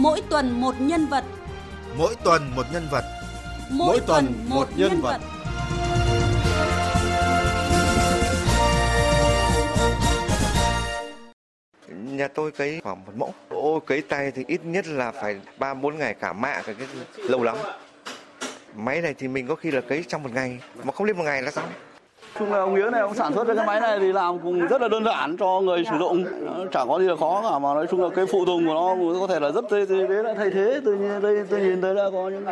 [0.00, 1.24] Mỗi tuần một nhân vật.
[1.96, 3.04] Mỗi tuần một nhân vật.
[3.70, 5.18] Mỗi, Mỗi tuần một, một nhân, nhân vật.
[5.18, 5.20] vật.
[11.88, 13.34] Nhà tôi cấy khoảng một mẫu.
[13.48, 16.88] Ô cấy tay thì ít nhất là phải 3 4 ngày cả mạ cái, cái
[17.16, 17.56] lâu lắm.
[18.74, 21.24] Máy này thì mình có khi là cấy trong một ngày mà không lên một
[21.24, 21.68] ngày là xong
[22.38, 24.66] chung là ông Nghĩa này, ông sản xuất ra cái máy này thì làm cũng
[24.66, 26.24] rất là đơn giản cho người sử dụng.
[26.46, 28.74] Ờ, Chẳng có gì là khó cả, mà nói chung là cái phụ tùng của
[28.74, 30.80] nó có thể là rất thế đấy là thay thế.
[30.84, 32.44] Tôi nhìn đây, tôi nhìn thấy là có những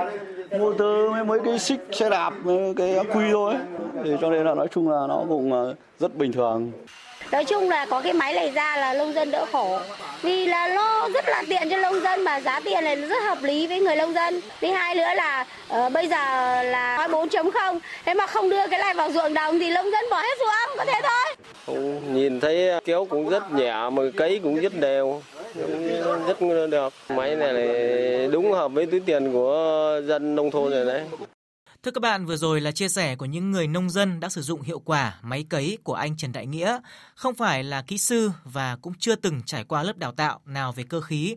[0.61, 2.33] motor mấy mấy cái xích xe đạp
[2.77, 3.55] cái quy thôi.
[4.05, 6.73] Thì cho nên là nói chung là nó cũng ờ, rất bình thường
[7.33, 9.79] nói chung là có cái máy này ra là nông dân đỡ khổ.
[10.23, 13.39] Vì là nó rất là tiện cho nông dân mà giá tiền này rất hợp
[13.43, 14.41] lý với người nông dân.
[14.61, 16.17] Thứ hai nữa là uh, bây giờ
[16.63, 20.05] là nói 4.0 thế mà không đưa cái này vào ruộng đồng thì nông dân
[20.11, 21.35] bỏ hết ruộng có thế thôi.
[22.13, 25.23] Nhìn thấy kéo cũng rất nhẹ mà cấy cũng rất đều
[26.27, 26.93] rất được.
[27.09, 27.57] Máy này
[28.33, 31.01] đúng hợp với túi tiền của dân nông thôn rồi đấy.
[31.87, 34.43] Thưa các bạn, vừa rồi là chia sẻ của những người nông dân đã sử
[34.43, 36.79] dụng hiệu quả máy cấy của anh Trần Đại Nghĩa.
[37.15, 40.73] Không phải là kỹ sư và cũng chưa từng trải qua lớp đào tạo nào
[40.73, 41.37] về cơ khí,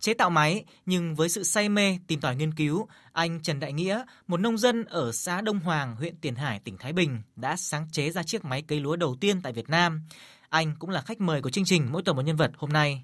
[0.00, 3.72] chế tạo máy, nhưng với sự say mê, tìm tòi nghiên cứu, anh Trần Đại
[3.72, 7.56] Nghĩa, một nông dân ở xã Đông Hoàng, huyện Tiền Hải, tỉnh Thái Bình, đã
[7.56, 10.02] sáng chế ra chiếc máy cấy lúa đầu tiên tại Việt Nam.
[10.48, 13.02] Anh cũng là khách mời của chương trình Mỗi tuần một nhân vật hôm nay.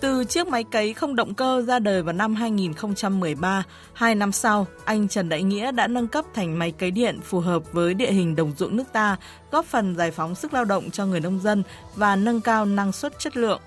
[0.00, 4.66] Từ chiếc máy cấy không động cơ ra đời vào năm 2013, hai năm sau,
[4.84, 8.12] anh Trần Đại Nghĩa đã nâng cấp thành máy cấy điện phù hợp với địa
[8.12, 9.16] hình đồng ruộng nước ta,
[9.50, 11.62] góp phần giải phóng sức lao động cho người nông dân
[11.94, 13.60] và nâng cao năng suất chất lượng.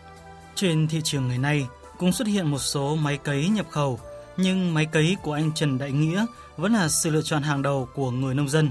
[0.55, 3.99] Trên thị trường ngày nay cũng xuất hiện một số máy cấy nhập khẩu,
[4.37, 6.25] nhưng máy cấy của anh Trần Đại Nghĩa
[6.57, 8.69] vẫn là sự lựa chọn hàng đầu của người nông dân.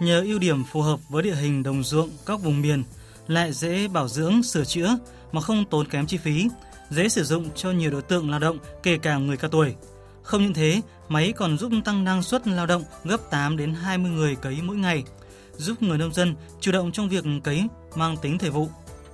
[0.00, 2.84] Nhờ ưu điểm phù hợp với địa hình đồng ruộng các vùng miền,
[3.28, 4.96] lại dễ bảo dưỡng, sửa chữa
[5.32, 6.48] mà không tốn kém chi phí,
[6.90, 9.74] dễ sử dụng cho nhiều đối tượng lao động, kể cả người cao tuổi.
[10.22, 14.10] Không những thế, máy còn giúp tăng năng suất lao động gấp 8 đến 20
[14.10, 15.04] người cấy mỗi ngày,
[15.56, 18.68] giúp người nông dân chủ động trong việc cấy mang tính thời vụ.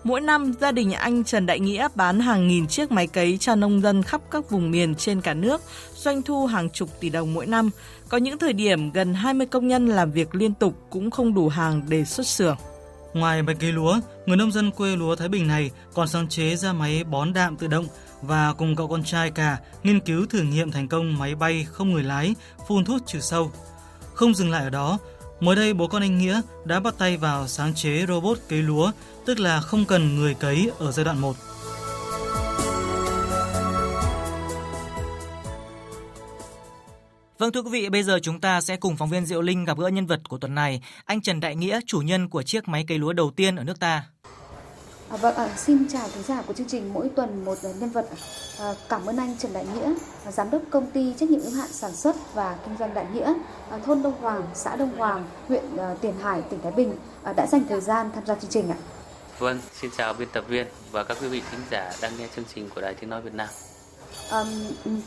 [0.04, 3.54] Mỗi năm, gia đình anh Trần Đại Nghĩa bán hàng nghìn chiếc máy cấy cho
[3.54, 5.62] nông dân khắp các vùng miền trên cả nước,
[5.94, 7.70] doanh thu hàng chục tỷ đồng mỗi năm.
[8.09, 11.48] Có những thời điểm gần 20 công nhân làm việc liên tục cũng không đủ
[11.48, 12.56] hàng để xuất xưởng.
[13.19, 16.56] Ngoài bạch cây lúa, người nông dân quê lúa Thái Bình này còn sáng chế
[16.56, 17.87] ra máy bón đạm tự động
[18.23, 21.93] và cùng cậu con trai cả nghiên cứu thử nghiệm thành công máy bay không
[21.93, 22.34] người lái
[22.69, 23.53] phun thuốc trừ sâu.
[24.15, 24.99] Không dừng lại ở đó,
[25.41, 28.91] mới đây bố con anh Nghĩa đã bắt tay vào sáng chế robot cấy lúa,
[29.27, 31.37] tức là không cần người cấy ở giai đoạn 1.
[37.38, 39.78] Vâng thưa quý vị, bây giờ chúng ta sẽ cùng phóng viên Diệu Linh gặp
[39.78, 42.84] gỡ nhân vật của tuần này, anh Trần Đại Nghĩa, chủ nhân của chiếc máy
[42.88, 44.04] cấy lúa đầu tiên ở nước ta.
[45.10, 48.09] À, vâng, à, xin chào thính giả của chương trình mỗi tuần một nhân vật.
[48.60, 49.94] À, cảm ơn anh Trần Đại Nghĩa,
[50.25, 53.06] à, giám đốc công ty trách nhiệm hữu hạn sản xuất và kinh doanh Đại
[53.15, 53.34] Nghĩa,
[53.70, 57.32] à, thôn Đông Hoàng, xã Đông Hoàng, huyện à, Tiền Hải, tỉnh Thái Bình à,
[57.32, 58.76] đã dành thời gian tham gia chương trình ạ.
[59.38, 62.44] Vâng, xin chào biên tập viên và các quý vị thính giả đang nghe chương
[62.55, 63.49] trình của Đài Tiếng nói Việt Nam.
[64.31, 64.49] Um,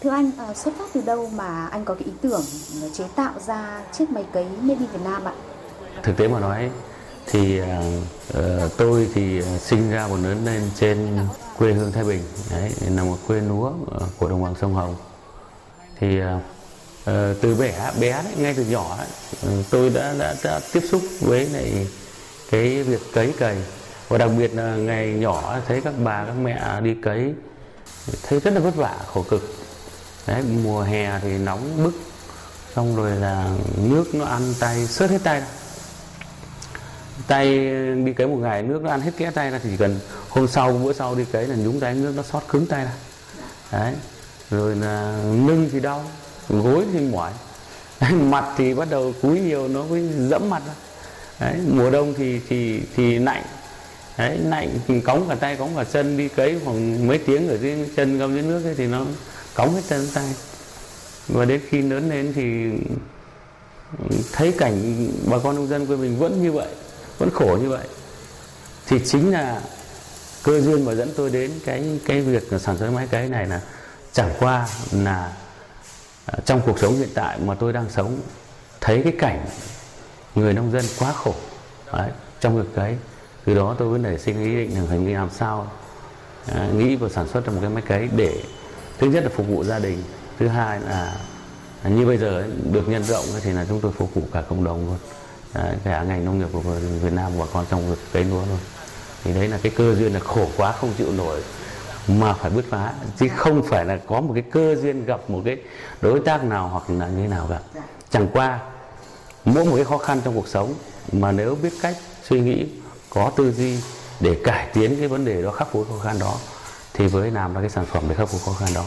[0.02, 2.42] thưa anh, uh, xuất phát từ đâu mà anh có cái ý tưởng
[2.82, 5.34] ờ, chế tạo ra chiếc máy cấy made in Việt Nam ạ?
[6.04, 6.70] Thực tế mà nói
[7.28, 7.68] thì uh,
[8.78, 11.20] tôi thì sinh ra và lớn lên trên
[11.58, 12.22] quê hương Thái Bình,
[12.52, 13.72] đấy, là một quê lúa
[14.18, 14.96] của đồng bằng sông Hồng.
[16.00, 16.26] Thì uh,
[17.42, 19.08] từ bé bé đấy, ngay từ nhỏ đấy,
[19.44, 21.88] ừ, tôi đã, đã đã tiếp xúc với lại
[22.52, 23.58] cái việc cấy cày
[24.08, 27.34] và đặc biệt là ngày nhỏ thấy các bà các mẹ đi cấy
[28.24, 29.56] thấy rất là vất vả, khổ cực.
[30.28, 31.94] Đấy, mùa hè thì nóng bức,
[32.76, 35.42] xong rồi là nước nó ăn tay, sớt hết tay.
[37.28, 37.48] Tay
[38.06, 40.00] đi cấy một ngày, nước nó ăn hết kẽ tay ra, thì chỉ cần
[40.30, 42.94] hôm sau, bữa sau đi cấy là nhúng tay, nước nó sót cứng tay ra.
[43.72, 43.94] Đấy,
[44.50, 46.04] rồi là lưng thì đau,
[46.50, 47.32] gối thì mỏi.
[48.12, 50.74] Mặt thì bắt đầu cúi nhiều, nó mới dẫm mặt ra.
[51.40, 53.44] Đấy, mùa đông thì thì thì lạnh
[54.18, 57.58] đấy lạnh thì cống cả tay cống cả chân đi cấy khoảng mấy tiếng ở
[57.58, 59.06] dưới chân ngâm dưới nước ấy, thì nó
[59.54, 60.34] cống hết chân tay.
[61.28, 62.72] Và đến khi lớn lên thì
[64.32, 66.68] thấy cảnh bà con nông dân quê mình vẫn như vậy
[67.18, 67.88] vẫn khổ như vậy.
[68.88, 69.62] Thì chính là
[70.44, 73.62] cơ duyên mà dẫn tôi đến cái cái việc sản xuất máy cấy này là
[74.14, 75.34] chẳng qua là
[76.26, 78.20] à, trong cuộc sống hiện tại mà tôi đang sống
[78.82, 79.46] thấy cái cảnh
[80.36, 81.34] người nông dân quá khổ.
[81.94, 82.10] Đấy,
[82.40, 82.96] trong việc cấy
[83.46, 85.72] từ đó tôi mới nảy sinh ý định là phải làm sao
[86.54, 88.44] à, nghĩ vào sản xuất ra một cái máy cấy để
[89.00, 90.04] thứ nhất là phục vụ gia đình
[90.40, 91.18] thứ hai là
[91.84, 94.64] à, như bây giờ được nhân rộng thì là chúng tôi phục vụ cả cộng
[94.64, 94.98] đồng luôn.
[95.54, 96.60] À, cả ngành nông nghiệp của
[97.02, 98.58] Việt Nam và con trong việc cấy lúa luôn.
[99.24, 101.42] Thì đấy là cái cơ duyên là khổ quá không chịu nổi
[102.08, 102.94] mà phải bứt phá.
[103.18, 105.58] Chứ không phải là có một cái cơ duyên gặp một cái
[106.02, 107.60] đối tác nào hoặc là như thế nào cả.
[108.10, 108.60] Chẳng qua
[109.46, 110.74] mỗi một cái khó khăn trong cuộc sống
[111.12, 112.68] mà nếu biết cách suy nghĩ
[113.14, 113.78] có tư duy
[114.20, 116.36] để cải tiến cái vấn đề đó khắc phục khó khăn đó
[116.94, 118.86] thì với làm ra cái sản phẩm để khắc phục khó khăn đó.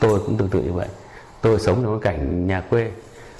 [0.00, 0.88] Tôi cũng tương tự như vậy.
[1.40, 2.90] Tôi sống trong cái cảnh nhà quê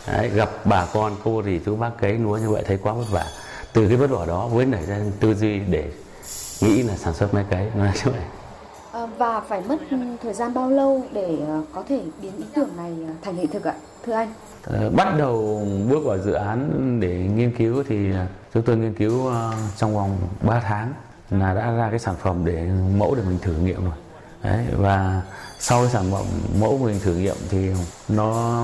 [0.07, 3.11] Đấy, gặp bà con cô thì chú bác cấy lúa như vậy thấy quá vất
[3.11, 3.27] vả.
[3.73, 5.91] Từ cái vất vả đó mới nảy ra tư duy để
[6.61, 7.67] nghĩ là sản xuất máy cấy.
[7.75, 8.21] Nó như vậy
[8.97, 9.77] Ờ, và phải mất
[10.23, 13.47] thời gian bao lâu để ờ, có thể biến ý tưởng này ờ, thành hiện
[13.47, 13.75] thực ạ?
[14.07, 14.29] Thưa anh.
[14.97, 16.71] Bắt đầu bước vào dự án
[17.01, 18.13] để nghiên cứu thì
[18.55, 19.31] chúng tôi nghiên cứu
[19.77, 20.93] trong vòng 3 tháng
[21.31, 23.95] là đã ra cái sản phẩm để mẫu để mình thử nghiệm rồi.
[24.43, 25.23] Đấy, và
[25.59, 26.25] sau cái sản phẩm
[26.61, 27.71] mẫu mình thử nghiệm thì
[28.09, 28.61] nó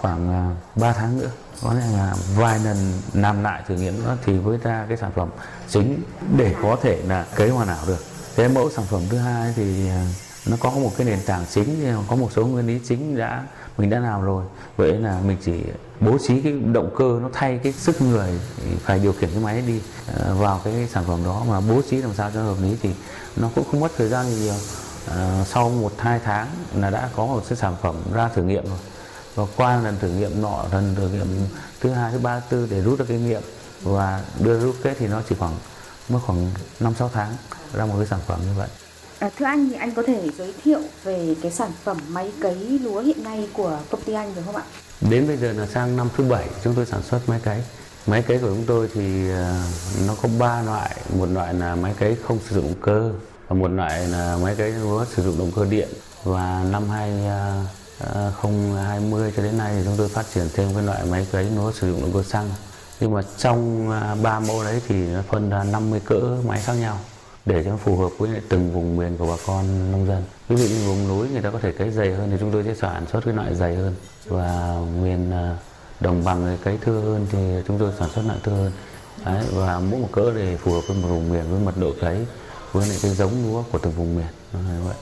[0.00, 1.30] khoảng 3 tháng nữa.
[1.62, 2.76] Có nghĩa là vài lần
[3.14, 5.28] làm lại thử nghiệm nữa thì với ra cái sản phẩm
[5.68, 6.02] chính
[6.36, 9.88] để có thể là cấy hoàn hảo được cái mẫu sản phẩm thứ hai thì
[9.88, 10.06] à,
[10.46, 13.44] nó có một cái nền tảng chính có một số nguyên lý chính đã
[13.78, 14.44] mình đã làm rồi.
[14.76, 15.62] Vậy là mình chỉ
[16.00, 18.40] bố trí cái động cơ nó thay cái sức người
[18.84, 21.96] phải điều khiển cái máy đi à, vào cái sản phẩm đó mà bố trí
[21.96, 22.90] làm sao cho hợp lý thì
[23.36, 24.54] nó cũng không mất thời gian gì nhiều.
[25.08, 28.64] À, sau một hai tháng là đã có một cái sản phẩm ra thử nghiệm
[28.66, 28.78] rồi.
[29.34, 31.26] Và qua lần thử nghiệm nọ lần thử nghiệm
[31.80, 33.42] thứ hai thứ ba thứ tư để rút ra kinh nghiệm
[33.82, 35.54] và đưa rút kết thì nó chỉ khoảng
[36.10, 37.36] mất khoảng năm sáu tháng
[37.74, 38.68] ra một cái sản phẩm như vậy
[39.18, 42.78] À, thưa anh thì anh có thể giới thiệu về cái sản phẩm máy cấy
[42.82, 44.62] lúa hiện nay của công ty anh được không ạ?
[45.00, 47.62] Đến bây giờ là sang năm thứ bảy chúng tôi sản xuất máy cấy.
[48.06, 49.62] Máy cấy của chúng tôi thì à,
[50.06, 53.12] nó có ba loại, một loại là máy cấy không sử dụng cơ
[53.48, 55.88] và một loại là máy cấy lúa sử dụng động cơ điện
[56.24, 61.26] và năm 2020 cho đến nay thì chúng tôi phát triển thêm cái loại máy
[61.32, 62.50] cấy lúa sử dụng động cơ xăng.
[63.00, 66.72] Nhưng mà trong à, ba mẫu đấy thì nó phân ra 50 cỡ máy khác
[66.72, 66.98] nhau
[67.46, 70.24] để cho nó phù hợp với từng vùng miền của bà con nông dân.
[70.48, 72.64] Ví dụ như vùng núi người ta có thể cấy dày hơn thì chúng tôi
[72.64, 73.94] sẽ sản xuất cái loại dày hơn.
[74.26, 75.56] Và miền à,
[76.00, 77.38] đồng bằng cấy thưa hơn thì
[77.68, 78.72] chúng tôi sản xuất loại thưa hơn.
[79.24, 81.92] Đấy, và mỗi một cỡ để phù hợp với một vùng miền với mật độ
[82.00, 82.26] cấy
[82.72, 84.26] với lại cái giống lúa của từng vùng miền.
[84.52, 84.94] Như vậy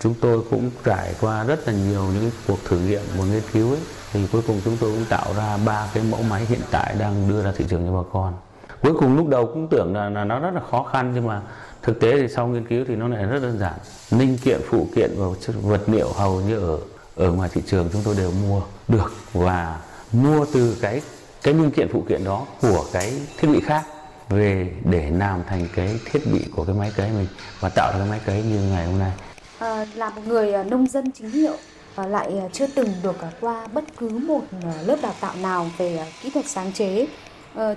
[0.00, 3.70] chúng tôi cũng trải qua rất là nhiều những cuộc thử nghiệm và nghiên cứu
[3.70, 3.80] ấy.
[4.12, 7.28] Thì cuối cùng chúng tôi cũng tạo ra ba cái mẫu máy hiện tại đang
[7.28, 8.34] đưa ra thị trường cho bà con.
[8.82, 11.40] Cuối cùng lúc đầu cũng tưởng là, là nó rất là khó khăn nhưng mà
[11.82, 13.74] thực tế thì sau nghiên cứu thì nó lại rất đơn giản.
[14.10, 15.26] Linh kiện phụ kiện và
[15.62, 16.78] vật liệu hầu như ở
[17.16, 19.80] ở ngoài thị trường chúng tôi đều mua được và
[20.12, 21.02] mua từ cái
[21.42, 23.84] cái linh kiện phụ kiện đó của cái thiết bị khác
[24.28, 27.26] về để làm thành cái thiết bị của cái máy cấy mình
[27.60, 29.12] và tạo ra cái máy cấy như ngày hôm nay.
[29.58, 31.56] À, là một người ờ, nông dân chính hiệu
[31.96, 34.42] à, lại chưa từng được qua bất cứ một
[34.86, 37.06] lớp đào tạo nào về kỹ thuật sáng chế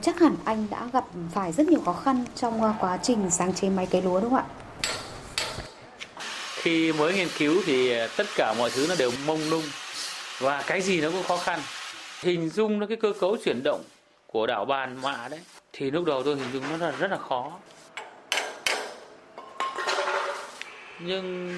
[0.02, 3.70] chắc hẳn anh đã gặp phải rất nhiều khó khăn trong quá trình sáng chế
[3.70, 4.46] máy cấy lúa đúng không ạ?
[6.56, 9.64] Khi mới nghiên cứu thì tất cả mọi thứ nó đều mông lung
[10.40, 11.60] và cái gì nó cũng khó khăn.
[12.22, 13.84] Hình dung nó cái cơ cấu chuyển động
[14.28, 15.40] của đảo bàn mạ đấy
[15.74, 17.52] thì lúc đầu tôi hình dung nó là rất là khó.
[21.00, 21.52] Nhưng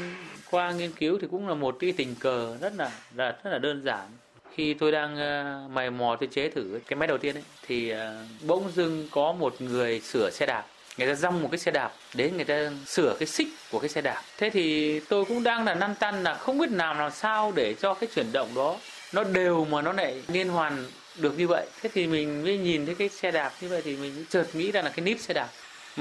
[0.51, 3.57] qua nghiên cứu thì cũng là một cái tình cờ rất là, là rất là
[3.57, 4.07] đơn giản.
[4.55, 7.89] Khi tôi đang ờ, mày mò tôi chế thử cái máy đầu tiên ấy thì
[7.89, 10.65] ờ, bỗng dưng có một người sửa xe đạp.
[10.97, 13.89] Người ta rong một cái xe đạp đến người ta sửa cái xích của cái
[13.89, 14.21] xe đạp.
[14.37, 17.73] Thế thì tôi cũng đang là năn tăn là không biết làm làm sao để
[17.73, 18.77] cho cái chuyển động đó
[19.13, 20.85] nó đều mà nó lại liên hoàn
[21.17, 21.65] được như vậy.
[21.81, 24.71] Thế thì mình mới nhìn thấy cái xe đạp như vậy thì mình chợt nghĩ
[24.71, 25.49] ra là cái nít xe đạp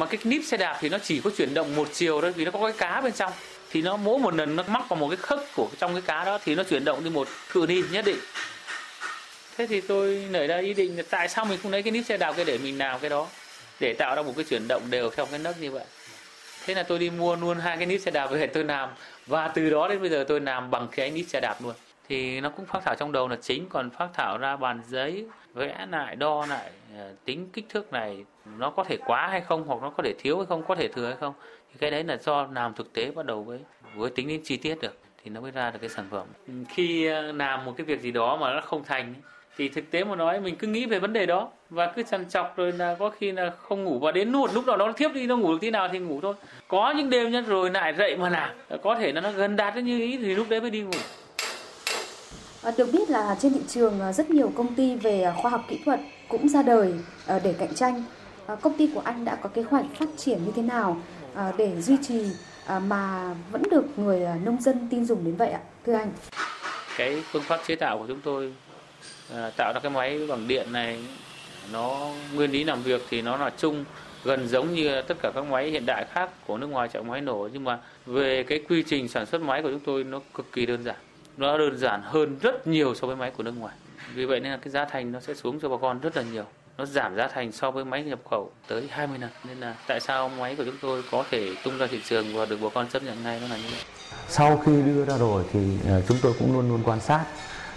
[0.00, 2.45] mà cái níp xe đạp thì nó chỉ có chuyển động một chiều thôi, vì
[2.45, 3.33] nó có cái cá bên trong.
[3.73, 6.25] Thì nó mỗi một lần nó mắc vào một cái khớp của trong cái cá
[6.25, 8.19] đó thì nó chuyển động đi một cự đi nhất định.
[9.57, 12.04] Thế thì tôi nảy ra ý định là tại sao mình không lấy cái níp
[12.07, 13.28] xe đạp cái để mình làm cái đó,
[13.80, 15.85] để tạo ra một cái chuyển động đều theo cái nấc như vậy.
[16.66, 18.88] Thế là tôi đi mua luôn hai cái níp xe đạp về tôi làm,
[19.26, 21.75] và từ đó đến bây giờ tôi làm bằng cái níp xe đạp luôn
[22.11, 23.69] thì nó cũng phát thảo trong đầu là chính.
[23.69, 28.25] Còn phát thảo ra bàn giấy, vẽ lại, đo lại ờ, tính kích thước này
[28.59, 30.88] nó có thể quá hay không, hoặc nó có thể thiếu hay không, có thể
[30.88, 31.35] thừa hay không,
[31.73, 33.59] thì cái đấy là do làm thực tế bắt đầu với
[33.95, 36.26] với tính đến chi tiết được, thì nó mới ra được cái sản phẩm.
[36.47, 39.14] Ừ, khi ờ, làm một cái việc gì đó mà nó không thành
[39.57, 42.29] thì thực tế mà nói mình cứ nghĩ về vấn đề đó và cứ chằn
[42.29, 44.93] chọc rồi là có khi là không ngủ và đến một lúc nào đó nó
[44.93, 46.35] thiếp đi, nó ngủ được tí nào thì ngủ thôi.
[46.69, 48.50] Có những đêm nhất rồi lại dậy mà làm.
[48.83, 50.99] Có thể là nó gần đạt như ý thì lúc đấy mới đi ngủ.
[52.62, 55.50] Ờ, được biết là trên thị trường ờ, rất nhiều công ty về ờ, khoa
[55.50, 56.95] học kỹ thuật cũng ra đời
[57.26, 58.02] để cạnh tranh.
[58.61, 60.97] Công ty của anh đã có kế hoạch phát triển như thế nào
[61.57, 62.25] để duy trì
[62.83, 66.12] mà vẫn được người nông dân tin dùng đến vậy ạ, thưa anh?
[66.97, 68.52] Cái phương pháp chế tạo của chúng tôi
[69.57, 71.05] tạo ra cái máy bằng điện này
[71.73, 73.85] nó nguyên lý làm việc thì nó là chung
[74.25, 77.21] gần giống như tất cả các máy hiện đại khác của nước ngoài chạy máy
[77.21, 80.52] nổ nhưng mà về cái quy trình sản xuất máy của chúng tôi nó cực
[80.52, 80.97] kỳ đơn giản
[81.40, 83.75] nó đơn giản hơn rất nhiều so với máy của nước ngoài.
[84.14, 86.23] Vì vậy nên là cái giá thành nó sẽ xuống cho bà con rất là
[86.32, 86.44] nhiều.
[86.78, 89.30] Nó giảm giá thành so với máy nhập khẩu tới 20 lần.
[89.44, 92.47] Nên là tại sao máy của chúng tôi có thể tung ra thị trường và
[92.47, 93.80] được bà con chấp nhận ngay nó là như vậy?
[94.28, 97.25] Sau khi đưa ra rồi thì ờ, chúng tôi cũng luôn luôn quan sát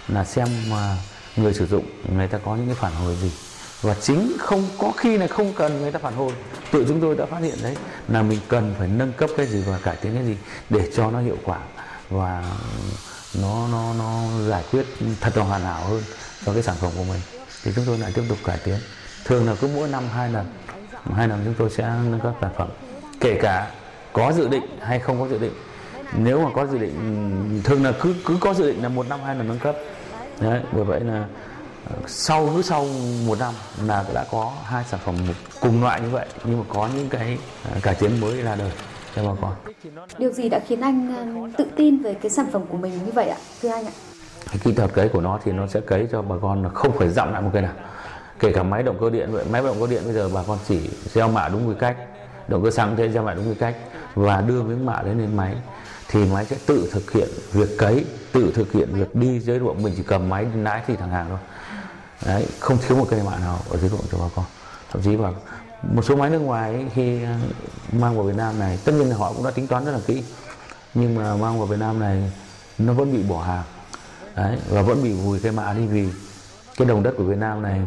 [0.08, 0.96] là xem mà
[1.36, 1.84] người sử dụng
[2.16, 3.32] người ta có những cái phản hồi gì.
[3.82, 6.32] Và chính không, có khi là không cần người ta phản hồi.
[6.70, 7.76] Tự chúng tôi đã phát hiện đấy
[8.08, 10.36] là mình cần phải nâng cấp cái gì và cải tiến cái gì
[10.70, 11.58] để cho nó hiệu quả.
[12.10, 12.44] Và
[13.42, 14.86] nó nó nó giải quyết
[15.20, 16.02] thật là hoàn hảo hơn
[16.46, 17.20] cho cái sản phẩm của mình.
[17.64, 18.78] Thì chúng tôi lại tiếp tục cải tiến.
[19.24, 20.46] Thường là cứ mỗi năm, hai lần.
[21.16, 22.68] Hai lần chúng tôi sẽ nâng cấp sản phẩm.
[23.20, 23.70] Kể cả
[24.12, 25.52] có dự định hay không có dự định.
[26.16, 29.20] Nếu mà có dự định, thường là cứ cứ có dự định là một năm,
[29.24, 29.76] hai lần nâng cấp.
[30.40, 31.24] Đấy, bởi vậy là
[31.90, 32.86] ờ, sau, cứ sau
[33.26, 33.54] một năm
[33.86, 35.16] là đã có hai sản phẩm
[35.60, 36.26] cùng loại như vậy.
[36.44, 37.38] Nhưng mà có những cái
[37.72, 38.70] ờ, cải tiến mới ra đời
[39.14, 39.52] cho bà con.
[40.18, 43.12] Điều gì đã khiến anh ờ, tự tin về cái sản phẩm của mình như
[43.12, 43.92] vậy ạ, thưa anh ạ?
[44.54, 46.98] cái kỹ thuật cấy của nó thì nó sẽ cấy cho bà con là không
[46.98, 47.72] phải dặm lại một cây nào.
[48.38, 50.58] Kể cả máy động cơ điện vậy máy động cơ điện bây giờ bà con
[50.68, 51.96] chỉ gieo mạ đúng quy cách.
[52.48, 53.76] Động cơ xăng thế gieo mạ đúng quy cách.
[54.14, 55.54] Và đưa miếng mạ đấy lên máy
[56.08, 59.82] thì máy sẽ tự thực hiện việc cấy tự thực hiện việc đi dưới ruộng.
[59.82, 61.38] Mình chỉ cầm máy lái thì thẳng hàng thôi.
[62.26, 64.44] Đấy không thiếu một cây mạ nào ở dưới ruộng cho bà con.
[64.92, 65.34] Thậm chí vào
[65.92, 67.34] một số máy nước ngoài ấy, khi ờ,
[67.92, 70.00] mang vào Việt Nam này tất nhiên là họ cũng đã tính toán rất là
[70.06, 70.24] kỹ.
[70.94, 72.32] Nhưng mà mang vào Việt Nam này
[72.78, 73.64] nó vẫn bị bỏ hàng.
[74.36, 76.08] Đấy và vẫn bị vùi cây mạ đi vì
[76.76, 77.80] cái đồng đất của Việt Nam này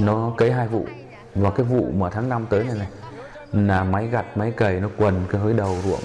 [0.00, 0.86] nó cấy hai vụ.
[1.34, 2.88] Và cái vụ mà tháng 5 tới này này
[3.52, 6.02] là máy gặt máy cày nó quần cái hối đầu ruộng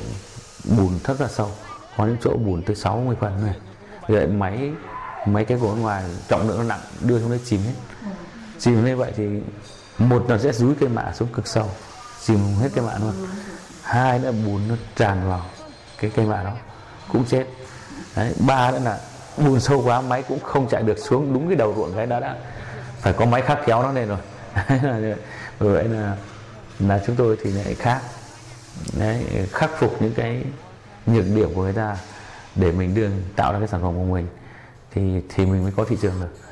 [0.78, 1.50] bùn rất là sâu.
[1.98, 3.56] Có những chỗ bùn tới 60 phần này.
[4.08, 4.72] Vậy máy
[5.26, 7.74] máy cái của ngoài trọng lượng nó nặng đưa xuống đấy chìm hết.
[8.60, 9.42] Chìm như vậy thì
[10.10, 11.70] một là sẽ rúi cây mạ xuống cực sâu
[12.26, 13.14] chìm hết cây mạ luôn.
[13.84, 15.46] Hai nữa bùn nó tràn vào
[15.98, 16.54] cái cây mạ đó
[17.08, 17.46] cũng chết.
[18.16, 19.00] Đấy ba nữa là
[19.38, 22.20] bùn sâu quá máy cũng không chạy được xuống đúng cái đầu ruộng cái đó
[22.20, 22.36] đã.
[23.00, 24.20] Phải có máy khác kéo nó lên rồi.
[25.60, 26.18] Bởi vậy là
[26.80, 28.02] là chúng tôi thì lại khác.
[29.00, 30.44] Đấy, khắc phục những cái
[31.06, 31.98] nhược điểm của người ta
[32.56, 34.28] để mình đưa tạo ra cái sản phẩm của mình
[34.92, 36.51] thì thì mình mới có thị trường được.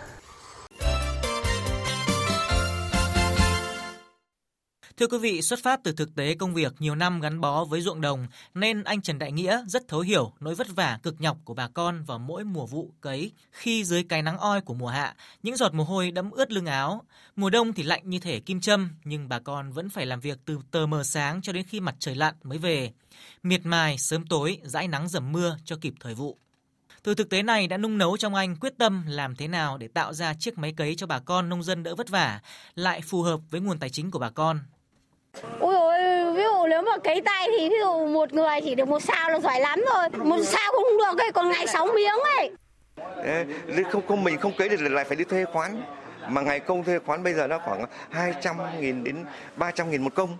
[4.99, 7.81] Thưa quý vị, xuất phát từ thực tế công việc nhiều năm gắn bó với
[7.81, 11.37] ruộng đồng nên anh Trần Đại Nghĩa rất thấu hiểu nỗi vất vả cực nhọc
[11.43, 14.87] của bà con vào mỗi mùa vụ cấy khi dưới cái nắng oi của mùa
[14.87, 17.03] hạ, những giọt mồ hôi đẫm ướt lưng áo.
[17.35, 20.39] Mùa đông thì lạnh như thể kim châm nhưng bà con vẫn phải làm việc
[20.45, 22.91] từ tờ mờ sáng cho đến khi mặt trời lặn mới về.
[23.43, 26.37] Miệt mài sớm tối, dãi nắng dầm mưa cho kịp thời vụ.
[27.03, 29.87] Từ thực tế này đã nung nấu trong anh quyết tâm làm thế nào để
[29.87, 32.39] tạo ra chiếc máy cấy cho bà con nông dân đỡ vất vả,
[32.75, 34.59] lại phù hợp với nguồn tài chính của bà con.
[35.59, 38.87] Ôi ôi, ví dụ nếu mà cấy tay thì ví dụ một người chỉ được
[38.87, 40.25] một sao là giỏi lắm rồi.
[40.25, 42.51] Một sao cũng không được ấy, còn ngày sáu miếng ấy.
[43.67, 45.81] Đấy, không không mình không cấy được lại phải đi thuê khoán
[46.27, 50.15] mà ngày công thuê khoán bây giờ nó khoảng 200 nghìn đến 300 nghìn một
[50.15, 50.37] công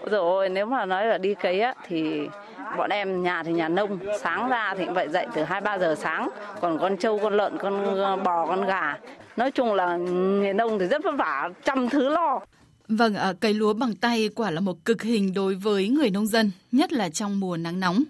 [0.00, 2.28] Ôi dồi ôi, nếu mà nói là đi cấy á, thì
[2.76, 6.28] bọn em nhà thì nhà nông, sáng ra thì vậy dậy từ 2-3 giờ sáng,
[6.60, 8.96] còn con trâu, con lợn, con bò, con gà.
[9.36, 9.96] Nói chung là
[10.40, 12.40] nghề nông thì rất vất vả, trăm thứ lo.
[12.88, 16.10] Vâng, ờ, à, cấy lúa bằng tay quả là một cực hình đối với người
[16.10, 18.04] nông dân, nhất là trong mùa nắng nóng.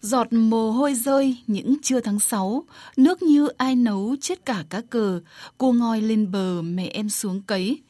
[0.00, 2.64] Giọt mồ hôi rơi những trưa tháng 6,
[2.96, 5.20] nước như ai nấu chết cả cá cờ,
[5.58, 7.82] cô ngoi lên bờ mẹ em xuống cấy.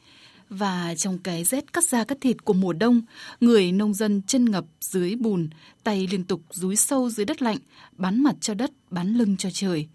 [0.49, 3.01] Và trong cái rét cắt da cắt thịt của mùa đông,
[3.39, 5.49] người nông dân chân ngập dưới bùn,
[5.83, 7.57] tay liên tục rúi sâu dưới đất lạnh,
[7.91, 9.87] bán mặt cho đất, bán lưng cho trời.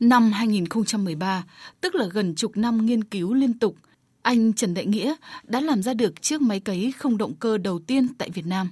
[0.00, 1.44] Năm 2013,
[1.80, 3.76] tức là gần chục năm nghiên cứu liên tục,
[4.24, 7.78] anh Trần Đại Nghĩa đã làm ra được chiếc máy cấy không động cơ đầu
[7.78, 8.70] tiên tại Việt Nam.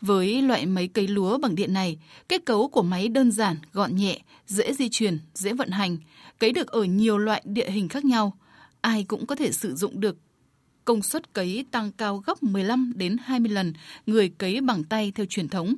[0.00, 3.96] Với loại máy cấy lúa bằng điện này, kết cấu của máy đơn giản, gọn
[3.96, 5.96] nhẹ, dễ di chuyển, dễ vận hành,
[6.38, 8.36] cấy được ở nhiều loại địa hình khác nhau.
[8.80, 10.16] Ai cũng có thể sử dụng được.
[10.84, 13.72] Công suất cấy tăng cao gấp 15 đến 20 lần
[14.06, 15.74] người cấy bằng tay theo truyền thống.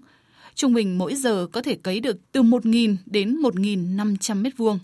[0.54, 4.78] Trung bình mỗi giờ có thể cấy được từ 1.000 đến 1.500 mét vuông.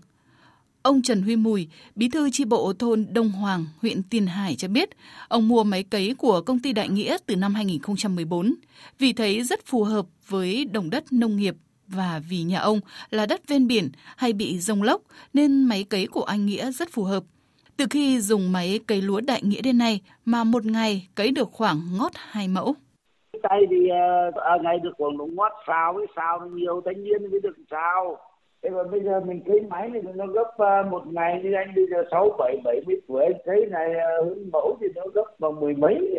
[0.89, 4.69] Ông Trần Huy Mùi, bí thư chi bộ thôn Đông Hoàng, huyện Tiền Hải cho
[4.69, 4.89] biết,
[5.29, 8.55] ông mua máy cấy của công ty Đại Nghĩa từ năm 2014
[8.99, 11.55] vì thấy rất phù hợp với đồng đất nông nghiệp
[11.87, 12.81] và vì nhà ông
[13.11, 15.01] là đất ven biển hay bị rông lốc
[15.35, 17.23] nên máy cấy của anh Nghĩa rất phù hợp.
[17.77, 21.49] Từ khi dùng máy cấy lúa Đại Nghĩa đến nay mà một ngày cấy được
[21.53, 22.75] khoảng ngót hai mẫu.
[23.43, 23.77] Tay thì
[24.45, 28.19] à, ngày được khoảng ngót sao với sao nhiều thanh niên mới được sao
[28.63, 31.73] thế mà bây giờ mình cấy máy này nó gấp uh, một ngày như anh
[31.77, 35.03] bây giờ sáu bảy bảy mươi tuổi anh cấy này uh, hướng mẫu thì nó
[35.15, 36.17] gấp bằng mười mấy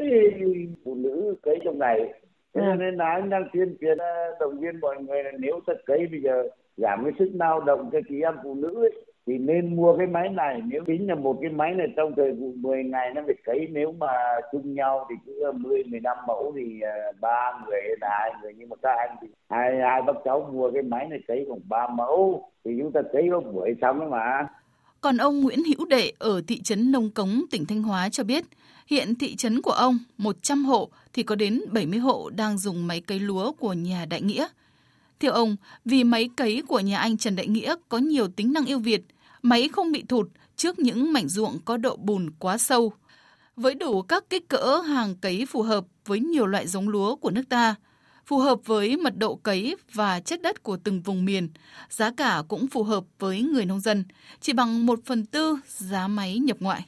[0.86, 2.14] phụ nữ cấy trong ngày
[2.54, 2.76] thế ừ.
[2.80, 6.08] nên là anh đang tuyên truyền uh, động viên mọi người là nếu ta cấy
[6.12, 6.44] bây giờ
[6.78, 10.08] giảm cái sức lao động cho chị em phụ nữ ấy, thì nên mua cái
[10.08, 13.22] máy này nếu tính là một cái máy này trong thời vụ 10 ngày nó
[13.26, 14.08] phải cấy nếu mà
[14.52, 18.70] chung nhau thì cứ 10 15 mẫu thì ờ, ba người là hai người nhưng
[18.70, 21.88] mà các anh thì hai hai bác cháu mua cái máy này cấy khoảng ba
[21.88, 24.48] mẫu thì chúng ta cấy có buổi xong đấy mà
[25.02, 28.44] còn ông Nguyễn Hữu Đệ ở thị trấn Nông Cống, tỉnh Thanh Hóa cho biết,
[28.88, 33.02] hiện thị trấn của ông 100 hộ thì có đến 70 hộ đang dùng máy
[33.02, 34.48] cấy lúa của nhà Đại Nghĩa.
[35.20, 35.56] Theo ông,
[35.86, 39.02] vì máy cấy của nhà anh Trần Đại Nghĩa có nhiều tính năng ưu việt,
[39.42, 42.94] máy không bị thụt trước những mảnh ruộng có độ bùn quá sâu.
[43.56, 47.32] Với đủ các kích cỡ hàng cấy phù hợp với nhiều loại giống lúa của
[47.32, 47.76] nước ta,
[48.26, 51.50] phù hợp với mật độ cấy và chất đất của từng vùng miền,
[51.90, 54.06] giá cả cũng phù hợp với người nông dân,
[54.42, 56.86] chỉ bằng 1 phần tư giá máy nhập ngoại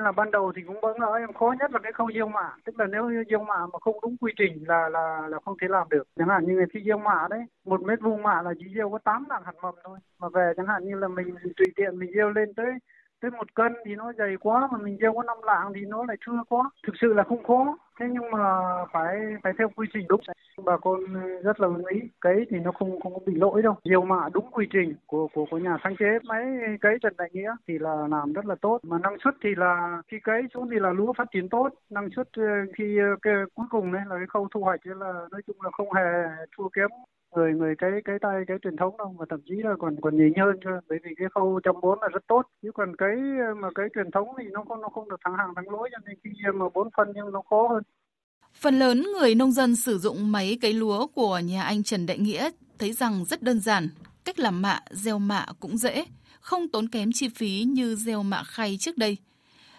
[0.00, 2.52] là ban đầu thì cũng vẫn nói em khó nhất là cái khâu gieo mạ.
[2.64, 5.68] Tức là nếu gieo mạ mà không đúng quy trình là là là không thể
[5.68, 6.08] làm được.
[6.16, 8.98] Chẳng hạn như khi gieo mạ đấy, một mét vuông mạ là chỉ gieo có
[8.98, 9.98] tám lạng hạt mầm thôi.
[10.18, 12.72] Mà về chẳng hạn như là mình tùy tiện mình gieo lên tới
[13.20, 16.04] tới một cân thì nó dày quá mà mình gieo có năm lạng thì nó
[16.04, 16.70] lại chưa quá.
[16.86, 17.78] Thực sự là không khó.
[18.00, 18.60] Thế nhưng mà
[18.92, 20.20] phải phải theo quy trình đúng.
[20.64, 21.00] Bà con
[21.44, 22.00] rất là ưng ý.
[22.20, 23.74] Cấy thì nó không không bị lỗi đâu.
[23.84, 26.18] Nhiều mạ đúng quy trình của của của nhà sáng chế.
[26.24, 26.44] Máy
[26.80, 28.78] cấy Trần Đại Nghĩa thì là làm rất là tốt.
[28.82, 31.68] Mà năng suất thì là khi cấy xuống thì là lúa phát triển tốt.
[31.90, 32.44] Năng suất ờ,
[32.78, 34.80] khi ờ, cái, cuối cùng đấy là cái khâu thu hoạch.
[34.84, 36.02] Là nói chung là không hề
[36.56, 36.90] thua kém
[37.36, 40.16] người người cái cái tay cái truyền thống đâu mà thậm chí là còn còn
[40.16, 43.16] nhỉnh hơn cơ bởi vì cái khâu chăm bón là rất tốt chứ còn cái
[43.56, 45.98] mà cái truyền thống thì nó không nó không được thắng hàng thắng lối cho
[46.06, 47.82] nên khi mà bón phân nhưng nó khó hơn
[48.54, 52.18] Phần lớn người nông dân sử dụng máy cấy lúa của nhà anh Trần Đại
[52.18, 53.88] Nghĩa thấy rằng rất đơn giản,
[54.24, 56.04] cách làm mạ, gieo mạ cũng dễ,
[56.40, 59.16] không tốn kém chi phí như gieo mạ khay trước đây.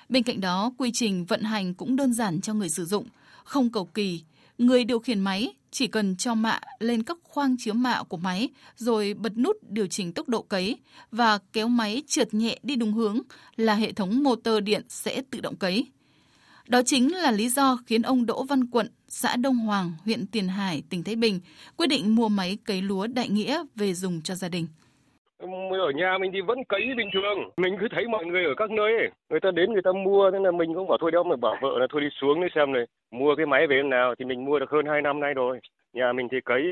[0.10, 3.05] Bên cạnh đó, quy trình vận hành cũng đơn giản cho người sử dụng,
[3.43, 4.24] không cầu kỳ.
[4.58, 8.50] Người điều khiển máy chỉ cần cho mạ lên các khoang chứa mạ của máy
[8.77, 10.77] rồi bật nút điều chỉnh tốc độ cấy
[11.12, 13.20] và kéo máy trượt nhẹ đi đúng hướng
[13.55, 15.88] là hệ thống motor điện sẽ tự động cấy.
[16.68, 20.48] Đó chính là lý do khiến ông Đỗ Văn Quận, xã Đông Hoàng, huyện Tiền
[20.48, 21.40] Hải, tỉnh Thái Bình
[21.77, 24.68] quyết định mua máy cấy lúa đại nghĩa về dùng cho gia đình.
[25.80, 27.50] Ở nhà mình thì vẫn cấy bình thường.
[27.58, 30.32] Mình cứ thấy mọi người ở các nơi ấy, người ta đến người ta mua
[30.32, 32.48] thế là mình cũng bảo thôi đâu mà bảo vợ là thôi đi xuống đi
[32.56, 35.34] xem này, mua cái máy về nào thì mình mua được hơn 2 năm nay
[35.34, 35.60] rồi.
[35.94, 36.64] Nhà mình thì cấy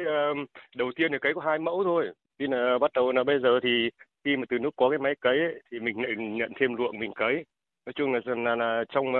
[0.76, 2.10] đầu tiên thì cấy có hai mẫu thôi.
[2.40, 3.90] Thì là bắt đầu là bây giờ thì
[4.26, 7.00] khi mà từ lúc có cái máy cấy ấy, thì mình lại nhận thêm ruộng
[7.00, 7.46] mình cấy
[7.86, 9.14] nói chung là, là, là trong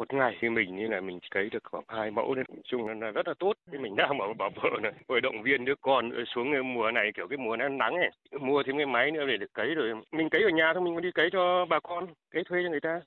[0.00, 2.86] một ngày thì mình như là mình cấy được khoảng hai mẫu nên nói chung
[2.86, 3.52] là, rất là tốt.
[3.72, 7.10] Thì mình đang bảo bảo vợ này hồi động viên đứa con xuống mùa này
[7.16, 8.10] kiểu cái mùa nó nắng này
[8.40, 10.94] mua thêm cái máy nữa để được cấy rồi mình cấy ở nhà thôi mình
[10.94, 13.00] có đi cấy cho bà con cấy thuê cho người ta.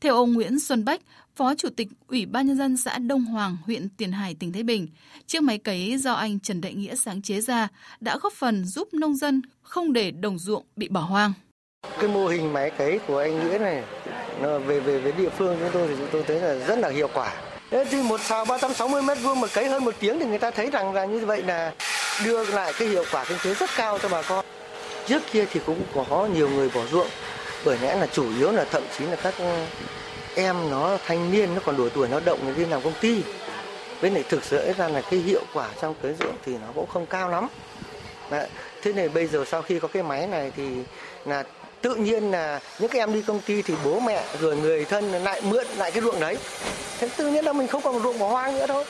[0.00, 1.00] Theo ông Nguyễn Xuân Bách,
[1.36, 4.62] Phó Chủ tịch Ủy ban Nhân dân xã Đông Hoàng, huyện Tiền Hải, tỉnh Thái
[4.62, 4.86] Bình,
[5.26, 7.68] chiếc máy cấy do anh Trần Đại Nghĩa sáng chế ra
[8.00, 11.32] đã góp phần giúp nông dân không để đồng ruộng bị bỏ hoang.
[12.00, 13.82] Cái mô hình máy cấy của anh Nghĩa này
[14.42, 17.08] về về với địa phương chúng tôi thì chúng tôi thấy là rất là hiệu
[17.14, 17.32] quả.
[17.70, 20.50] Thế thì một xào 360 mét vuông mà cấy hơn một tiếng thì người ta
[20.50, 21.72] thấy rằng là như vậy là
[22.24, 24.44] đưa lại cái hiệu quả kinh tế rất cao cho bà con.
[25.06, 27.08] Trước kia thì cũng có nhiều người bỏ ruộng
[27.64, 29.34] bởi lẽ là chủ yếu là thậm chí là các
[30.34, 33.22] em nó thanh niên nó còn đủ tuổi nó động nó đi làm công ty.
[34.00, 36.86] Với lại thực sự ra là cái hiệu quả trong cấy ruộng thì nó cũng
[36.86, 37.48] không cao lắm.
[38.30, 38.48] Đấy.
[38.82, 40.68] Thế này bây giờ sau khi có cái máy này thì
[41.24, 41.44] là
[41.82, 45.04] tự nhiên là những cái em đi công ty thì bố mẹ rồi người thân
[45.04, 46.38] lại mượn lại cái ruộng đấy
[46.98, 48.84] thế tự nhiên là mình không còn ruộng bỏ hoang nữa thôi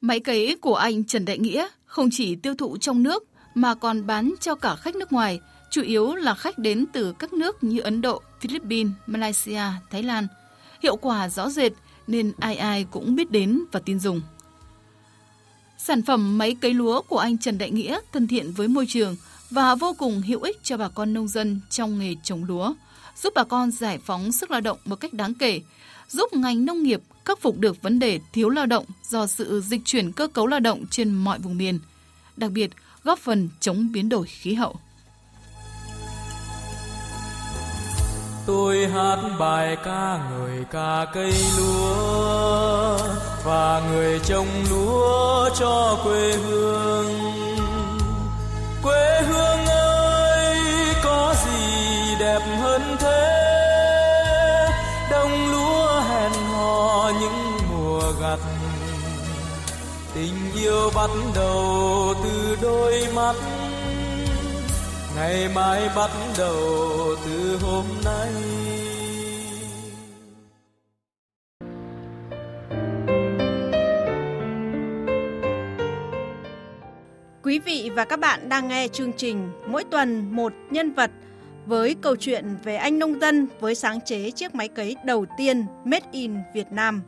[0.00, 4.06] Máy cấy của anh Trần Đại Nghĩa không chỉ tiêu thụ trong nước mà còn
[4.06, 5.40] bán cho cả khách nước ngoài,
[5.70, 10.26] chủ yếu là khách đến từ các nước như Ấn Độ, Philippines, Malaysia, Thái Lan.
[10.82, 11.72] Hiệu quả rõ rệt
[12.06, 14.20] nên ai ai cũng biết đến và tin dùng.
[15.78, 19.16] Sản phẩm máy cấy lúa của anh Trần Đại Nghĩa thân thiện với môi trường,
[19.50, 22.74] và vô cùng hữu ích cho bà con nông dân trong nghề trồng lúa,
[23.16, 25.60] giúp bà con giải phóng sức lao động một cách đáng kể,
[26.08, 29.80] giúp ngành nông nghiệp khắc phục được vấn đề thiếu lao động do sự dịch
[29.84, 31.78] chuyển cơ cấu lao động trên mọi vùng miền,
[32.36, 32.70] đặc biệt
[33.04, 34.76] góp phần chống biến đổi khí hậu.
[38.46, 42.98] Tôi hát bài ca người ca cây lúa
[43.44, 47.25] và người trồng lúa cho quê hương
[58.44, 58.76] mùa
[60.14, 63.34] tình yêu bắt đầu từ đôi mắt.
[65.16, 66.56] Ngày mai bắt đầu
[67.26, 68.32] từ hôm nay.
[77.42, 81.10] Quý vị và các bạn đang nghe chương trình Mỗi tuần một nhân vật
[81.66, 85.66] với câu chuyện về anh nông dân với sáng chế chiếc máy cấy đầu tiên
[85.84, 87.02] Made in Việt Nam.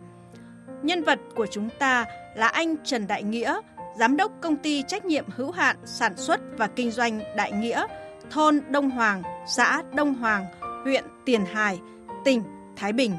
[0.83, 3.61] Nhân vật của chúng ta là anh Trần Đại Nghĩa,
[3.99, 7.87] giám đốc công ty trách nhiệm hữu hạn sản xuất và kinh doanh Đại Nghĩa,
[8.31, 10.47] thôn Đông Hoàng, xã Đông Hoàng,
[10.85, 11.79] huyện Tiền Hải,
[12.25, 12.43] tỉnh
[12.77, 13.17] Thái Bình.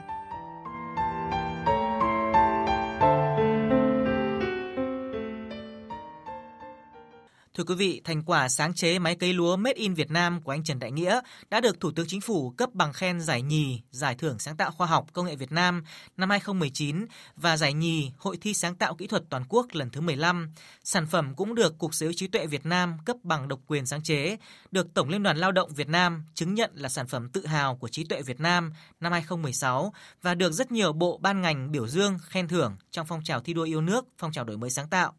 [7.59, 10.51] Thưa quý vị, thành quả sáng chế máy cấy lúa Made in Việt Nam của
[10.51, 13.81] anh Trần Đại Nghĩa đã được Thủ tướng Chính phủ cấp bằng khen giải nhì
[13.91, 15.83] Giải thưởng sáng tạo khoa học công nghệ Việt Nam
[16.17, 20.01] năm 2019 và giải nhì Hội thi sáng tạo kỹ thuật toàn quốc lần thứ
[20.01, 20.51] 15.
[20.83, 23.85] Sản phẩm cũng được Cục Sở hữu trí tuệ Việt Nam cấp bằng độc quyền
[23.85, 24.37] sáng chế,
[24.71, 27.75] được Tổng Liên đoàn Lao động Việt Nam chứng nhận là sản phẩm tự hào
[27.75, 31.87] của trí tuệ Việt Nam năm 2016 và được rất nhiều bộ ban ngành biểu
[31.87, 34.89] dương khen thưởng trong phong trào thi đua yêu nước, phong trào đổi mới sáng
[34.89, 35.13] tạo.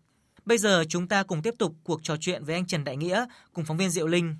[0.50, 3.26] Bây giờ chúng ta cùng tiếp tục cuộc trò chuyện với anh Trần Đại Nghĩa
[3.52, 4.36] cùng phóng viên Diệu Linh.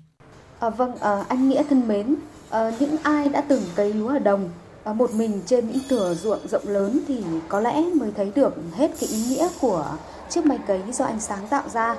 [0.59, 2.15] À, vâng, à, anh Nghĩa thân mến,
[2.49, 4.49] à, những ai đã từng cấy lúa ở đồng
[4.83, 8.53] à, một mình trên những thửa ruộng rộng lớn thì có lẽ mới thấy được
[8.75, 9.97] hết cái ý nghĩa của
[10.29, 11.95] chiếc máy cấy do anh sáng tạo ra.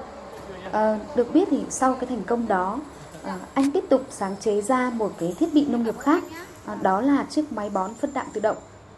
[0.72, 2.80] À, được biết thì sau cái thành công đó,
[3.22, 6.24] à, anh tiếp tục sáng chế ra một cái thiết bị nông nghiệp khác,
[6.66, 8.56] à, đó là chiếc máy bón phân đạm tự động.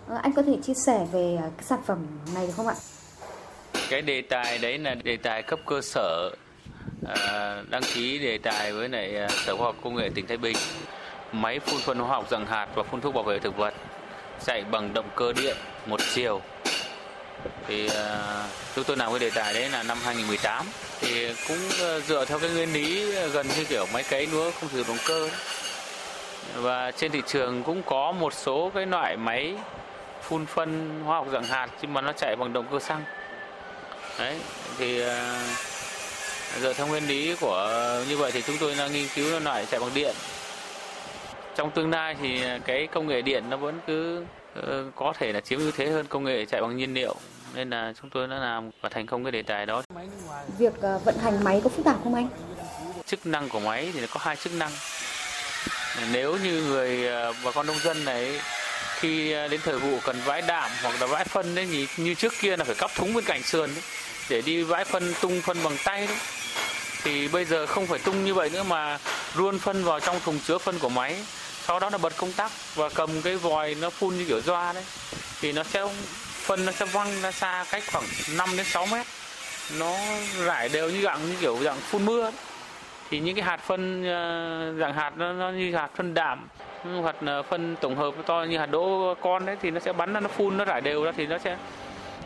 [0.08, 1.98] À, anh có thể chia sẻ về à, cái sản phẩm
[2.34, 2.74] này được không ạ?
[3.88, 6.30] Cái đề tài đấy là đề tài cấp cơ sở
[7.06, 10.36] à, đăng ký đề tài với lại à, sở khoa học công nghệ tỉnh thái
[10.36, 10.56] bình.
[11.32, 13.74] Máy phun phân hóa học dạng hạt và phun thuốc bảo vệ thực vật
[14.46, 15.56] chạy bằng động cơ điện
[15.86, 16.40] một chiều.
[17.68, 20.66] Thì à, chúng tôi làm cái đề tài đấy là năm 2018
[21.00, 24.50] thì cũng à, dựa theo cái nguyên lý à, gần như kiểu máy cấy lúa
[24.50, 25.38] không sử dụng động cơ đấy.
[26.54, 29.54] và trên thị trường cũng có một số cái loại máy
[30.22, 33.04] phun phân hóa học dạng hạt nhưng mà nó chạy bằng động cơ xăng
[34.18, 34.36] đấy
[34.78, 35.02] thì
[36.60, 37.68] dựa theo nguyên lý của
[38.08, 40.14] như vậy thì chúng tôi đang nghiên cứu loại chạy bằng điện
[41.56, 44.24] trong tương lai thì cái công nghệ điện nó vẫn cứ
[44.58, 47.16] uh, có thể là chiếm ưu thế hơn công nghệ chạy bằng nhiên liệu
[47.54, 49.82] nên là chúng tôi đã làm và thành công cái đề tài đó.
[50.58, 52.28] Việc uh, vận hành máy có phức tạp không anh?
[53.06, 54.70] Chức năng của máy thì nó có hai chức năng.
[56.12, 57.08] Nếu như người
[57.44, 58.40] bà con nông dân này
[59.04, 62.14] khi à, đến thời vụ cần vãi đạm hoặc là vãi phân đấy thì như
[62.14, 63.82] trước kia là phải cắp thúng bên cạnh sườn đấy
[64.28, 66.16] để đi vãi phân tung phân bằng tay đấy.
[67.02, 68.98] Thì bây giờ không phải tung như vậy nữa mà
[69.34, 71.16] luôn phân vào trong thùng chứa phân của máy.
[71.66, 74.72] Sau đó là bật công tắc và cầm cái vòi nó phun như kiểu doa
[74.72, 74.84] đấy.
[75.40, 75.84] Thì nó sẽ
[76.32, 78.04] phân nó sẽ văng ra xa cách khoảng
[78.36, 79.06] 5 đến 6 mét.
[79.78, 79.96] Nó
[80.44, 82.32] rải đều như dạng như kiểu dạng phun mưa ấy.
[83.10, 84.20] thì những cái hạt phân à,
[84.80, 86.48] dạng hạt nó, nó như hạt phân đạm
[87.02, 89.92] hoặc là ờ, phân tổng hợp to như hạt đỗ con đấy thì nó sẽ
[89.92, 91.56] bắn ra, nó phun, nó rải đều ra thì nó sẽ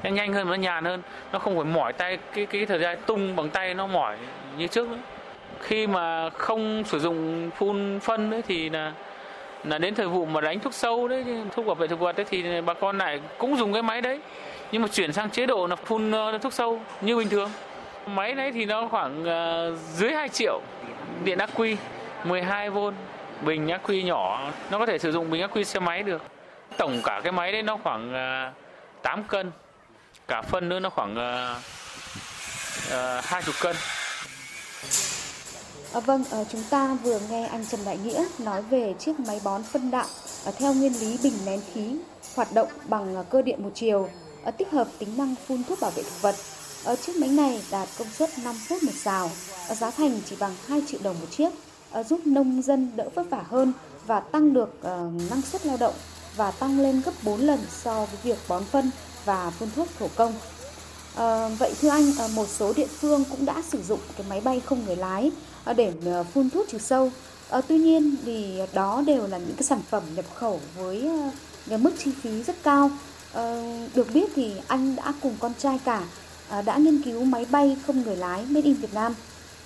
[0.02, 1.02] nó nhanh hơn, nó nhàn hơn.
[1.32, 4.16] Nó không phải mỏi tay, cái cái thời gian tung bằng tay nó mỏi
[4.58, 4.98] như trước nữa.
[5.60, 8.92] Khi mà không sử dụng phun, phân đấy thì là
[9.64, 12.26] là đến thời vụ mà đánh thuốc sâu đấy, thuốc bảo vệ thực vật đấy
[12.30, 14.20] thì bà con lại cũng dùng cái máy đấy.
[14.72, 17.50] Nhưng mà chuyển sang chế độ là phun ờ, thuốc sâu như bình thường.
[18.06, 20.60] Máy đấy thì nó khoảng ờ, dưới 2 triệu
[21.24, 21.76] điện ắc quy
[22.24, 22.92] 12V
[23.42, 26.22] bình ắc quy nhỏ nó có thể sử dụng bình ắc quy xe máy được
[26.76, 28.52] tổng cả cái máy đấy nó khoảng à,
[29.02, 29.50] 8 cân
[30.28, 31.60] cả phân nữa nó khoảng à,
[32.90, 33.76] à, hai chục cân.
[35.92, 39.40] À, vâng, à, chúng ta vừa nghe anh Trần Đại Nghĩa nói về chiếc máy
[39.44, 40.06] bón phân đạm
[40.46, 41.96] à, theo nguyên lý bình nén khí
[42.36, 44.08] hoạt động bằng cơ điện một chiều,
[44.44, 46.34] à, tích hợp tính năng phun thuốc bảo vệ thực vật.
[46.84, 49.30] À, chiếc máy này đạt công suất 5 phút một xào,
[49.68, 51.50] à, giá thành chỉ bằng 2 triệu đồng một chiếc,
[51.90, 53.72] Ờ, giúp nông dân đỡ vất vả hơn
[54.06, 55.94] và tăng được ờ, năng suất lao động
[56.36, 58.90] và tăng lên gấp 4 lần so với việc bón phân
[59.24, 60.34] và phun thuốc thủ công.
[61.16, 64.60] À, vậy thưa anh, một số địa phương cũng đã sử dụng cái máy bay
[64.60, 65.30] không người lái
[65.76, 65.92] để
[66.34, 67.10] phun thuốc trừ sâu.
[67.50, 71.08] À, tuy nhiên thì đó đều là những cái sản phẩm nhập khẩu với
[71.68, 72.90] cái mức chi phí rất cao.
[73.32, 73.62] À,
[73.94, 76.02] được biết thì anh đã cùng con trai cả
[76.64, 79.14] đã nghiên cứu máy bay không người lái made in Việt Nam.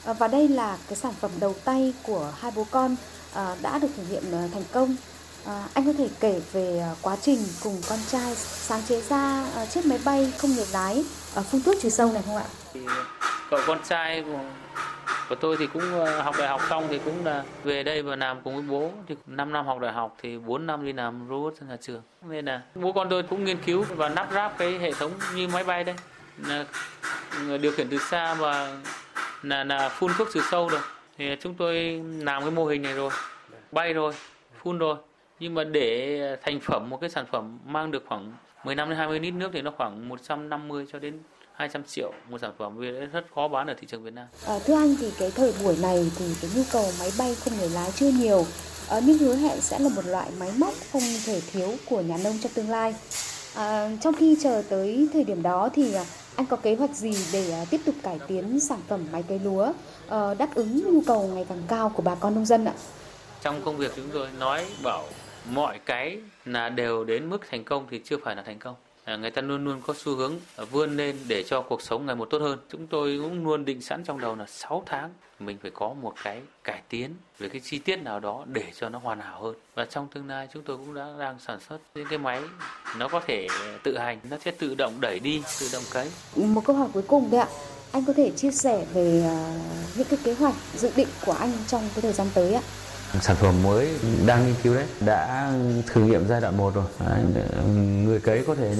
[0.04, 2.96] À, và đây là cái sản phẩm đầu tay của hai bố con
[3.34, 4.96] à, đã được thử nghiệm à, thành công
[5.46, 9.86] À, anh có thể kể về quá trình cùng con trai sáng chế ra chiếc
[9.86, 12.44] máy bay không người lái ở phun thuốc trừ sâu này không ạ?
[12.72, 12.80] Thì,
[13.50, 14.40] cậu con trai của,
[15.28, 15.82] của tôi thì cũng
[16.22, 18.90] học đại học xong thì cũng là về đây và làm cùng với bố.
[19.08, 22.02] Thì 5 năm học đại học thì 4 năm đi làm robot trong nhà trường.
[22.22, 25.48] Nên là bố con tôi cũng nghiên cứu và lắp ráp cái hệ thống như
[25.48, 25.94] máy bay đây.
[26.38, 26.64] Là
[27.58, 28.76] điều khiển từ xa và
[29.42, 30.84] là, là phun thuốc trừ sâu được
[31.18, 33.10] thì chúng tôi làm cái mô hình này rồi
[33.72, 34.12] bay rồi
[34.62, 34.96] phun rồi
[35.40, 38.32] nhưng mà để thành phẩm một cái sản phẩm mang được khoảng
[38.64, 41.18] 15 đến 20 lít nước thì nó khoảng 150 cho đến
[41.52, 44.26] 200 triệu một sản phẩm vì rất khó bán ở thị trường Việt Nam.
[44.46, 47.58] À, thưa anh thì cái thời buổi này thì cái nhu cầu máy bay không
[47.58, 48.46] người lái chưa nhiều
[48.88, 52.16] à, nhưng hứa hẹn sẽ là một loại máy móc không thể thiếu của nhà
[52.24, 52.94] nông trong tương lai.
[53.54, 56.04] À, trong khi chờ tới thời điểm đó thì à,
[56.36, 59.38] anh có kế hoạch gì để à, tiếp tục cải tiến sản phẩm máy cấy
[59.38, 59.72] lúa
[60.08, 62.74] ờ, đáp ứng nhu cầu ngày càng cao của bà con nông dân ạ?
[63.42, 65.04] Trong công việc chúng tôi nói bảo
[65.50, 69.16] mọi cái là đều đến mức thành công thì chưa phải là thành công À,
[69.16, 72.16] người ta luôn luôn có xu hướng à, vươn lên để cho cuộc sống ngày
[72.16, 72.58] một tốt hơn.
[72.68, 75.10] Chúng tôi cũng luôn định sẵn trong đầu là 6 tháng
[75.40, 78.88] mình phải có một cái cải tiến về cái chi tiết nào đó để cho
[78.88, 79.54] nó hoàn hảo hơn.
[79.74, 82.42] Và trong tương lai chúng tôi cũng đã đang sản xuất những cái máy
[82.98, 83.46] nó có thể
[83.82, 86.10] tự hành, nó sẽ tự động đẩy đi, tự động cấy.
[86.36, 87.48] Một câu hỏi cuối cùng đấy ạ.
[87.92, 89.54] Anh có thể chia sẻ về à,
[89.96, 92.62] những cái kế hoạch dự định của anh trong cái thời gian tới ạ?
[93.20, 93.88] Sản phẩm mới
[94.26, 95.52] đang nghiên cứu đấy đã
[95.86, 96.84] thử nghiệm giai đoạn 1 rồi.
[97.06, 97.44] Đấy,
[98.04, 98.74] người cấy có thể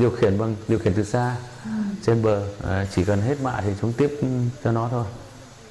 [0.00, 1.70] điều khiển bằng điều khiển từ xa ừ.
[2.02, 2.42] trên bờ.
[2.94, 4.20] Chỉ cần hết mạ thì chúng tiếp
[4.64, 5.04] cho nó thôi.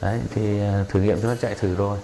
[0.02, 1.98] Đấy thì à, thử nghiệm cho nó chạy thử rồi.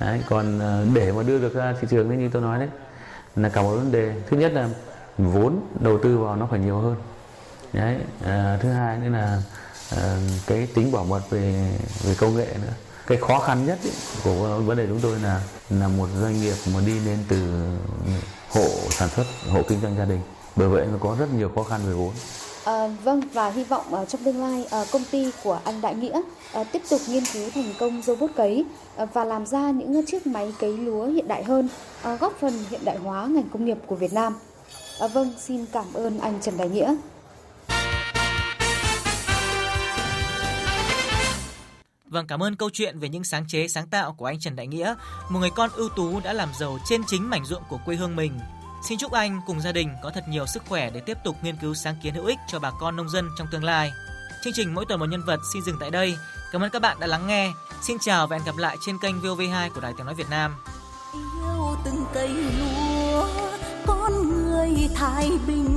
[0.00, 2.68] Đấy còn à, để mà đưa được ra thị trường như tôi nói đấy
[3.36, 4.14] là cả một vấn đề.
[4.30, 4.68] Thứ nhất là
[5.18, 6.96] vốn đầu tư vào nó phải nhiều hơn.
[7.72, 9.42] Đấy à, thứ hai nữa là
[9.96, 11.70] à, cái tính bảo mật về
[12.02, 12.72] về công nghệ nữa
[13.08, 13.90] cái khó khăn nhất ý,
[14.24, 17.36] của vấn đề chúng tôi là là một doanh nghiệp mà đi lên từ
[18.50, 20.20] hộ sản xuất hộ kinh doanh gia đình
[20.56, 22.12] bởi vậy nó có rất nhiều khó khăn về vốn
[22.64, 25.94] À, vâng và hy vọng uh, trong tương lai uh, công ty của anh Đại
[25.94, 26.20] Nghĩa
[26.60, 28.64] uh, tiếp tục nghiên cứu thành công robot cấy
[29.02, 31.68] uh, và làm ra những chiếc máy cấy lúa hiện đại hơn,
[32.12, 34.34] uh, góp phần hiện đại hóa ngành công nghiệp của Việt Nam.
[35.04, 36.96] Uh, vâng, xin cảm ơn anh Trần Đại Nghĩa.
[42.10, 44.66] Vâng, cảm ơn câu chuyện về những sáng chế sáng tạo của anh Trần Đại
[44.66, 44.94] Nghĩa,
[45.28, 48.16] một người con ưu tú đã làm giàu trên chính mảnh ruộng của quê hương
[48.16, 48.38] mình.
[48.88, 51.56] Xin chúc anh cùng gia đình có thật nhiều sức khỏe để tiếp tục nghiên
[51.56, 53.92] cứu sáng kiến hữu ích cho bà con nông dân trong tương lai.
[54.44, 56.16] Chương trình mỗi tuần một nhân vật xin dừng tại đây.
[56.52, 57.52] Cảm ơn các bạn đã lắng nghe.
[57.82, 60.54] Xin chào và hẹn gặp lại trên kênh VOV2 của Đài Tiếng nói Việt Nam.
[61.14, 63.28] Yêu từng cây lúa,
[63.86, 65.67] con người thái bình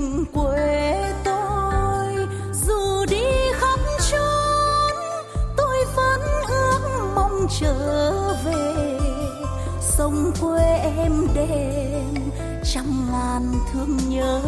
[10.41, 12.31] quê em đêm,
[12.63, 14.41] trăm ngàn thương nhớ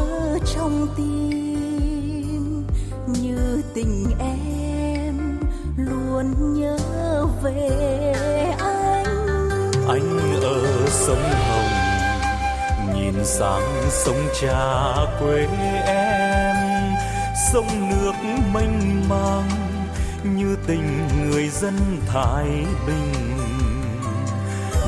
[0.55, 2.67] trong tim.
[3.07, 5.39] Như tình em
[5.77, 6.77] luôn nhớ
[7.43, 8.13] về
[8.59, 9.71] anh.
[9.87, 11.71] Anh ở sông hồng,
[12.95, 15.47] nhìn sang sông cha quê
[15.85, 16.55] em.
[17.53, 18.13] Sông nước
[18.53, 19.49] mênh mang,
[20.23, 22.45] như tình người dân thái
[22.87, 23.13] bình.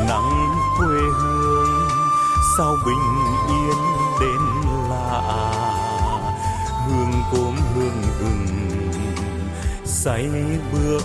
[0.10, 1.90] Nắng quê hương,
[2.58, 3.04] sao bình
[3.50, 3.78] yên
[4.22, 4.42] đến
[4.90, 5.52] lạ?
[6.88, 8.56] Hương cốm hương gừng
[10.06, 10.30] say
[10.74, 11.02] bước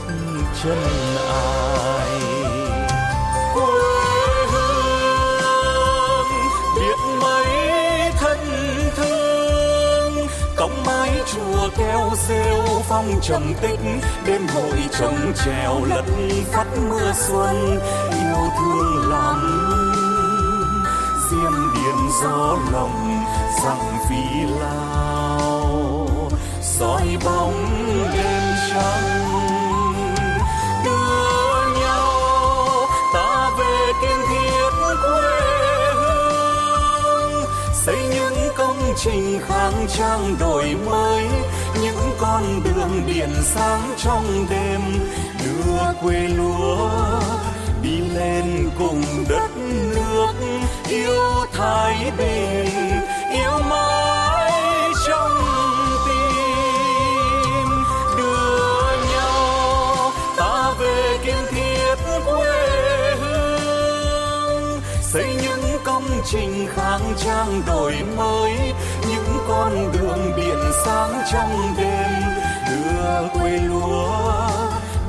[0.62, 0.78] chân
[1.28, 1.89] ai
[12.28, 13.80] rêu phong trầm tích,
[14.26, 16.04] đêm hội trồng trèo lất
[16.52, 19.66] phát mưa xuân, yêu thương lắm
[21.30, 23.24] diêm điện gió lòng
[23.64, 26.08] rằng phi lao.
[26.62, 27.66] Soi bóng
[28.14, 29.30] đêm trăng,
[30.84, 32.08] đưa nhau
[33.14, 34.70] ta về kiên thiết
[35.02, 35.30] quê
[35.94, 37.44] hương.
[37.86, 41.24] Xây những công trình khang trang đổi mới
[42.20, 44.80] con đường điện sáng trong đêm.
[45.44, 46.90] Đưa quê lúa
[47.82, 49.48] đi lên cùng đất
[49.94, 50.32] nước.
[50.88, 52.90] Yêu thái bình,
[53.32, 54.52] yêu mãi
[55.08, 55.38] trong
[56.06, 57.68] tim.
[58.18, 61.94] Đưa nhau ta về kiên thiết
[62.26, 64.80] quê hương.
[65.02, 68.52] Xây những công trình khang trang đổi mới
[69.50, 72.22] con đường điện sáng trong đêm.
[72.68, 74.50] Đưa quê lúa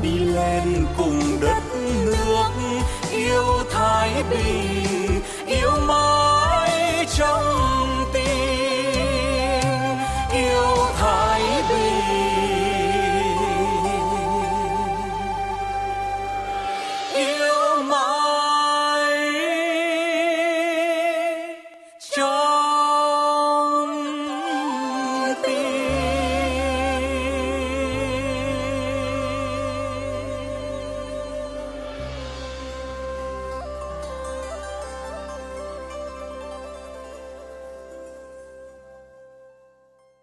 [0.02, 1.64] đi lên cùng đất
[2.06, 2.50] nước.
[3.12, 7.71] Yêu thái bình, yêu mãi trong